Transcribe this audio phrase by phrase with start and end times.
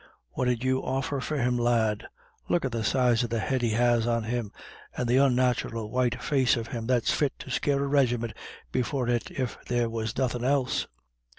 [0.31, 2.07] What 'ud you offer for him, lad?
[2.49, 4.51] Look at the size of the head he has on him,
[4.97, 8.33] and the onnathural white face of him that's fit to scare a rigimint
[8.71, 10.87] before it, if there was nothin' else."